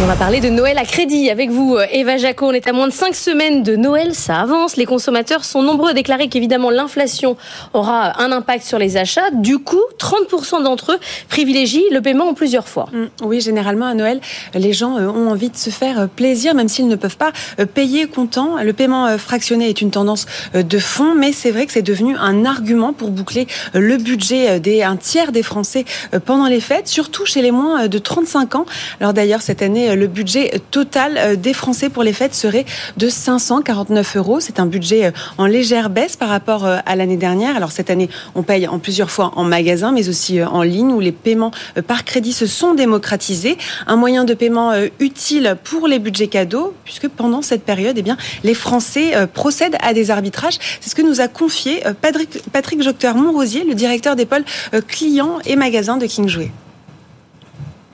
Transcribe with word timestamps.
on 0.00 0.06
va 0.06 0.16
parler 0.16 0.40
de 0.40 0.48
Noël 0.48 0.78
à 0.78 0.84
crédit 0.84 1.28
avec 1.28 1.50
vous, 1.50 1.76
euh, 1.76 1.86
Eva 1.90 2.18
Jaco. 2.18 2.46
On 2.46 2.52
est 2.52 2.68
à 2.68 2.72
moins 2.72 2.86
de 2.86 2.92
5 2.92 3.14
semaines 3.14 3.62
de 3.62 3.74
Noël, 3.74 4.14
ça 4.14 4.40
avance. 4.40 4.76
Les 4.76 4.84
consommateurs 4.84 5.44
sont 5.44 5.62
nombreux 5.62 5.90
à 5.90 5.92
déclarer 5.92 6.28
qu'évidemment 6.28 6.70
l'inflation 6.70 7.36
aura 7.74 8.20
un 8.22 8.30
impact 8.30 8.64
sur 8.64 8.78
les 8.78 8.96
achats. 8.96 9.30
Du 9.32 9.58
coup, 9.58 9.80
30% 9.98 10.62
d'entre 10.62 10.92
eux 10.92 10.98
privilégient 11.28 11.84
le 11.90 12.00
paiement 12.00 12.28
en 12.28 12.34
plusieurs 12.34 12.68
fois. 12.68 12.88
Mm, 12.92 13.06
oui, 13.22 13.40
généralement 13.40 13.86
à 13.86 13.94
Noël, 13.94 14.20
les 14.54 14.72
gens 14.72 14.98
euh, 14.98 15.08
ont 15.08 15.30
envie 15.30 15.50
de 15.50 15.56
se 15.56 15.70
faire 15.70 16.00
euh, 16.00 16.06
plaisir, 16.06 16.54
même 16.54 16.68
s'ils 16.68 16.88
ne 16.88 16.96
peuvent 16.96 17.16
pas 17.16 17.32
payer 17.74 18.06
comptant. 18.06 18.62
Le 18.62 18.72
paiement 18.72 19.18
fractionné 19.18 19.68
est 19.68 19.80
une 19.80 19.90
tendance 19.90 20.26
de 20.54 20.78
fond, 20.78 21.14
mais 21.14 21.32
c'est 21.32 21.50
vrai 21.50 21.66
que 21.66 21.72
c'est 21.72 21.82
devenu 21.82 22.16
un 22.16 22.44
argument 22.44 22.92
pour 22.92 23.10
boucler 23.10 23.46
le 23.74 23.96
budget 23.96 24.60
des 24.60 24.82
un 24.82 24.96
tiers 24.96 25.32
des 25.32 25.42
Français 25.42 25.84
pendant 26.24 26.46
les 26.46 26.60
fêtes, 26.60 26.88
surtout 26.88 27.26
chez 27.26 27.42
les 27.42 27.50
moins 27.50 27.88
de 27.88 27.98
35 27.98 28.54
ans. 28.54 28.66
Alors 29.00 29.12
d'ailleurs, 29.12 29.42
cette 29.42 29.62
année, 29.62 29.87
le 29.94 30.06
budget 30.06 30.60
total 30.70 31.16
euh, 31.16 31.36
des 31.36 31.52
Français 31.52 31.88
pour 31.88 32.02
les 32.02 32.12
fêtes 32.12 32.34
serait 32.34 32.64
de 32.96 33.08
549 33.08 34.16
euros. 34.16 34.40
C'est 34.40 34.60
un 34.60 34.66
budget 34.66 35.06
euh, 35.06 35.10
en 35.38 35.46
légère 35.46 35.90
baisse 35.90 36.16
par 36.16 36.28
rapport 36.28 36.66
euh, 36.66 36.78
à 36.86 36.96
l'année 36.96 37.16
dernière. 37.16 37.56
Alors 37.56 37.72
cette 37.72 37.90
année, 37.90 38.08
on 38.34 38.42
paye 38.42 38.66
en 38.66 38.78
plusieurs 38.78 39.10
fois 39.10 39.32
en 39.36 39.44
magasin, 39.44 39.92
mais 39.92 40.08
aussi 40.08 40.42
en 40.42 40.62
ligne, 40.62 40.92
où 40.92 41.00
les 41.00 41.12
paiements 41.12 41.50
par 41.86 42.04
crédit 42.04 42.32
se 42.32 42.46
sont 42.46 42.74
démocratisés. 42.74 43.58
Un 43.86 43.96
moyen 43.96 44.24
de 44.24 44.34
paiement 44.34 44.72
utile 45.00 45.56
pour 45.64 45.86
les 45.88 45.98
budgets 45.98 46.28
cadeaux, 46.28 46.74
puisque 46.84 47.08
pendant 47.08 47.42
cette 47.42 47.64
période, 47.64 47.98
eh 47.98 48.12
les 48.44 48.54
Français 48.54 49.12
procèdent 49.32 49.76
à 49.80 49.92
des 49.92 50.10
arbitrages. 50.10 50.58
C'est 50.80 50.90
ce 50.90 50.94
que 50.94 51.02
nous 51.02 51.20
a 51.20 51.28
confié 51.28 51.82
Patrick, 52.00 52.42
Patrick 52.52 52.82
Jocteur-Montrosier, 52.82 53.64
le 53.64 53.74
directeur 53.74 54.16
des 54.16 54.26
pôles 54.26 54.44
clients 54.86 55.38
et 55.46 55.56
magasins 55.56 55.96
de 55.96 56.06
King 56.06 56.28
Jouet 56.28 56.50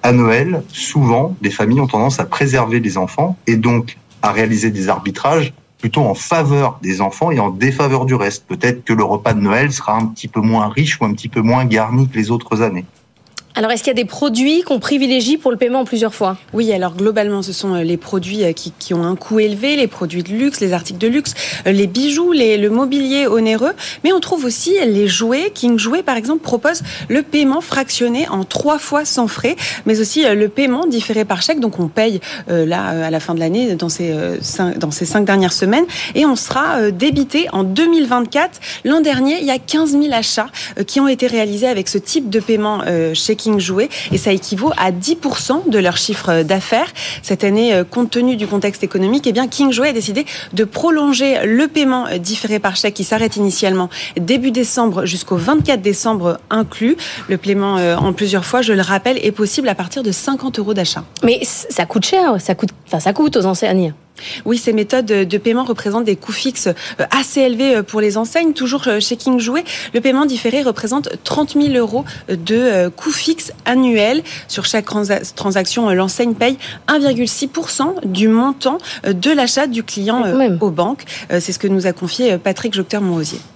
à 0.04 0.12
Noël, 0.12 0.62
souvent, 0.68 1.34
les 1.40 1.50
familles 1.50 1.80
ont 1.80 1.86
tendance 1.86 2.20
à 2.20 2.26
préserver 2.26 2.78
les 2.78 2.98
enfants 2.98 3.38
et 3.46 3.56
donc 3.56 3.96
à 4.20 4.32
réaliser 4.32 4.70
des 4.70 4.90
arbitrages 4.90 5.54
plutôt 5.78 6.02
en 6.02 6.14
faveur 6.14 6.78
des 6.82 7.00
enfants 7.00 7.30
et 7.30 7.40
en 7.40 7.48
défaveur 7.48 8.04
du 8.04 8.14
reste. 8.14 8.46
Peut-être 8.46 8.84
que 8.84 8.92
le 8.92 9.02
repas 9.02 9.32
de 9.32 9.40
Noël 9.40 9.72
sera 9.72 9.96
un 9.96 10.04
petit 10.06 10.28
peu 10.28 10.40
moins 10.40 10.68
riche 10.68 11.00
ou 11.00 11.06
un 11.06 11.14
petit 11.14 11.30
peu 11.30 11.40
moins 11.40 11.64
garni 11.64 12.06
que 12.06 12.18
les 12.18 12.30
autres 12.30 12.60
années. 12.60 12.84
Alors, 13.56 13.70
est-ce 13.70 13.84
qu'il 13.84 13.92
y 13.92 13.96
a 13.96 14.02
des 14.02 14.04
produits 14.04 14.62
qu'on 14.62 14.80
privilégie 14.80 15.36
pour 15.36 15.52
le 15.52 15.56
paiement 15.56 15.80
en 15.80 15.84
plusieurs 15.84 16.12
fois? 16.12 16.36
Oui, 16.52 16.72
alors 16.72 16.96
globalement, 16.96 17.40
ce 17.40 17.52
sont 17.52 17.74
euh, 17.74 17.82
les 17.84 17.96
produits 17.96 18.42
euh, 18.42 18.52
qui, 18.52 18.72
qui, 18.76 18.94
ont 18.94 19.04
un 19.04 19.14
coût 19.14 19.38
élevé, 19.38 19.76
les 19.76 19.86
produits 19.86 20.24
de 20.24 20.30
luxe, 20.30 20.58
les 20.58 20.72
articles 20.72 20.98
de 20.98 21.06
luxe, 21.06 21.34
euh, 21.68 21.70
les 21.70 21.86
bijoux, 21.86 22.32
les, 22.32 22.56
le 22.56 22.68
mobilier 22.68 23.28
onéreux. 23.28 23.70
Mais 24.02 24.12
on 24.12 24.18
trouve 24.18 24.44
aussi 24.44 24.74
les 24.84 25.06
jouets. 25.06 25.52
King 25.54 25.78
Jouet, 25.78 26.02
par 26.02 26.16
exemple, 26.16 26.42
propose 26.42 26.82
le 27.08 27.22
paiement 27.22 27.60
fractionné 27.60 28.26
en 28.28 28.42
trois 28.42 28.80
fois 28.80 29.04
sans 29.04 29.28
frais, 29.28 29.54
mais 29.86 30.00
aussi 30.00 30.24
le 30.24 30.48
paiement 30.48 30.86
différé 30.88 31.24
par 31.24 31.40
chèque. 31.40 31.60
Donc, 31.60 31.78
on 31.78 31.86
paye 31.86 32.20
là 32.48 33.06
à 33.06 33.10
la 33.10 33.20
fin 33.20 33.34
de 33.34 33.40
l'année 33.40 33.76
dans 33.76 33.88
ces 33.88 34.12
cinq, 34.40 34.78
dans 34.78 34.90
ces 34.90 35.04
cinq 35.04 35.24
dernières 35.24 35.52
semaines 35.52 35.84
et 36.14 36.26
on 36.26 36.36
sera 36.36 36.90
débité 36.90 37.46
en 37.52 37.62
2024. 37.62 38.60
L'an 38.84 39.00
dernier, 39.00 39.38
il 39.40 39.46
y 39.46 39.50
a 39.50 39.58
15 39.58 39.92
000 39.92 40.06
achats 40.12 40.48
qui 40.86 41.00
ont 41.00 41.08
été 41.08 41.26
réalisés 41.26 41.68
avec 41.68 41.88
ce 41.88 41.98
type 41.98 42.30
de 42.30 42.40
paiement 42.40 42.82
chez 43.14 43.36
King 43.43 43.43
Jouet 43.58 43.88
et 44.12 44.18
ça 44.18 44.32
équivaut 44.32 44.72
à 44.76 44.90
10% 44.90 45.68
de 45.68 45.78
leur 45.78 45.96
chiffre 45.96 46.42
d'affaires. 46.42 46.92
Cette 47.22 47.44
année, 47.44 47.74
euh, 47.74 47.84
compte 47.84 48.10
tenu 48.10 48.36
du 48.36 48.46
contexte 48.46 48.82
économique, 48.82 49.26
eh 49.26 49.32
bien 49.32 49.48
King 49.48 49.72
Jouet 49.72 49.88
a 49.88 49.92
décidé 49.92 50.26
de 50.52 50.64
prolonger 50.64 51.46
le 51.46 51.68
paiement 51.68 52.06
différé 52.18 52.58
par 52.58 52.76
chèque 52.76 52.94
qui 52.94 53.04
s'arrête 53.04 53.36
initialement 53.36 53.88
début 54.16 54.50
décembre 54.50 55.04
jusqu'au 55.04 55.36
24 55.36 55.80
décembre 55.80 56.38
inclus. 56.50 56.96
Le 57.28 57.38
paiement 57.38 57.78
euh, 57.78 57.96
en 57.96 58.12
plusieurs 58.12 58.44
fois, 58.44 58.62
je 58.62 58.72
le 58.72 58.82
rappelle, 58.82 59.18
est 59.24 59.32
possible 59.32 59.68
à 59.68 59.74
partir 59.74 60.02
de 60.02 60.12
50 60.12 60.58
euros 60.58 60.74
d'achat. 60.74 61.04
Mais 61.22 61.40
ça 61.44 61.86
coûte 61.86 62.04
cher, 62.04 62.40
ça 62.40 62.54
coûte, 62.54 62.70
enfin 62.86 63.00
ça 63.00 63.12
coûte 63.12 63.36
aux 63.36 63.46
enseignes. 63.46 63.94
Oui, 64.44 64.58
ces 64.58 64.72
méthodes 64.72 65.06
de 65.06 65.38
paiement 65.38 65.64
représentent 65.64 66.04
des 66.04 66.16
coûts 66.16 66.32
fixes 66.32 66.68
euh, 66.68 67.04
assez 67.10 67.40
élevés 67.40 67.76
euh, 67.76 67.82
pour 67.82 68.00
les 68.00 68.16
enseignes. 68.16 68.52
Toujours 68.52 68.84
euh, 68.86 69.00
chez 69.00 69.16
King 69.16 69.38
Jouet, 69.38 69.64
le 69.92 70.00
paiement 70.00 70.26
différé 70.26 70.62
représente 70.62 71.08
30 71.24 71.54
000 71.60 71.74
euros 71.74 72.04
de 72.28 72.88
coûts 72.88 73.12
fixes 73.12 73.52
annuels. 73.64 74.22
Sur 74.48 74.64
chaque 74.64 74.86
transaction, 75.34 75.90
l'enseigne 75.90 76.34
paye 76.34 76.58
1,6% 76.88 78.06
du 78.06 78.28
montant 78.28 78.78
de 79.04 79.30
l'achat 79.30 79.66
du 79.66 79.82
client 79.82 80.24
aux 80.60 80.70
banques. 80.70 81.04
C'est 81.30 81.52
ce 81.52 81.58
que 81.58 81.68
nous 81.68 81.86
a 81.86 81.92
confié 81.92 82.38
Patrick 82.38 82.74
Jocteur-Monrosier 82.74 83.38
on 83.38 83.53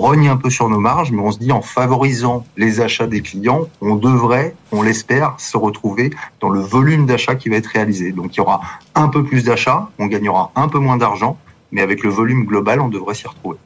rogne 0.00 0.28
un 0.28 0.36
peu 0.36 0.48
sur 0.48 0.68
nos 0.70 0.80
marges, 0.80 1.12
mais 1.12 1.20
on 1.20 1.30
se 1.30 1.38
dit 1.38 1.52
en 1.52 1.60
favorisant 1.60 2.46
les 2.56 2.80
achats 2.80 3.06
des 3.06 3.20
clients, 3.20 3.68
on 3.82 3.96
devrait, 3.96 4.54
on 4.72 4.80
l'espère, 4.82 5.34
se 5.38 5.58
retrouver 5.58 6.10
dans 6.40 6.48
le 6.48 6.60
volume 6.60 7.04
d'achat 7.04 7.34
qui 7.34 7.50
va 7.50 7.56
être 7.56 7.66
réalisé. 7.66 8.12
Donc 8.12 8.34
il 8.34 8.38
y 8.38 8.40
aura 8.40 8.62
un 8.94 9.08
peu 9.08 9.22
plus 9.22 9.44
d'achats, 9.44 9.90
on 9.98 10.06
gagnera 10.06 10.52
un 10.56 10.68
peu 10.68 10.78
moins 10.78 10.96
d'argent, 10.96 11.36
mais 11.70 11.82
avec 11.82 12.02
le 12.02 12.08
volume 12.08 12.46
global, 12.46 12.80
on 12.80 12.88
devrait 12.88 13.14
s'y 13.14 13.28
retrouver. 13.28 13.58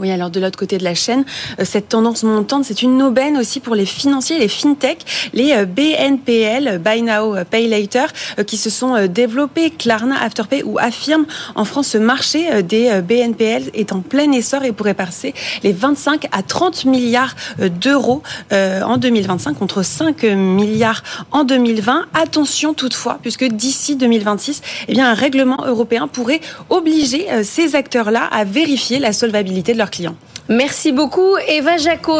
Oui, 0.00 0.12
alors 0.12 0.30
de 0.30 0.38
l'autre 0.38 0.58
côté 0.58 0.78
de 0.78 0.84
la 0.84 0.94
chaîne, 0.94 1.24
euh, 1.58 1.64
cette 1.64 1.88
tendance 1.88 2.22
montante, 2.22 2.64
c'est 2.64 2.82
une 2.82 3.02
aubaine 3.02 3.36
aussi 3.36 3.58
pour 3.58 3.74
les 3.74 3.84
financiers, 3.84 4.38
les 4.38 4.46
fintech, 4.46 4.98
les 5.32 5.52
euh, 5.52 5.64
BNPL, 5.64 6.78
Buy 6.78 7.02
Now, 7.02 7.34
euh, 7.34 7.44
Pay 7.44 7.66
Later, 7.66 8.06
qui 8.46 8.56
se 8.56 8.70
sont 8.70 9.06
développés. 9.08 9.70
Klarna, 9.70 10.22
Afterpay 10.22 10.62
ou 10.62 10.78
Affirme. 10.78 11.26
En 11.56 11.64
France, 11.64 11.88
ce 11.88 11.98
marché 11.98 12.62
des 12.62 13.00
BNPL 13.02 13.70
est 13.74 13.92
en 13.92 14.00
plein 14.00 14.30
essor 14.32 14.62
et 14.64 14.72
pourrait 14.72 14.94
passer 14.94 15.34
les 15.62 15.72
25 15.72 16.26
à 16.30 16.42
30 16.42 16.84
milliards 16.84 17.34
d'euros 17.58 18.22
en 18.52 18.96
2025 18.96 19.54
contre 19.58 19.82
5 19.82 20.22
milliards 20.24 21.02
en 21.32 21.44
2020. 21.44 22.06
Attention 22.14 22.74
toutefois, 22.74 23.18
puisque 23.20 23.44
d'ici 23.44 23.96
2026, 23.96 24.62
eh 24.88 24.92
bien, 24.92 25.10
un 25.10 25.14
règlement 25.14 25.64
européen 25.66 26.08
pourrait 26.08 26.40
obliger 26.70 27.26
ces 27.42 27.74
acteurs-là 27.74 28.24
à 28.30 28.44
vérifier 28.44 28.98
la 28.98 29.12
solvabilité 29.12 29.72
de 29.72 29.78
leur 29.78 29.87
Merci 30.48 30.92
beaucoup, 30.92 31.36
Eva 31.46 31.76
Jaco. 31.76 32.16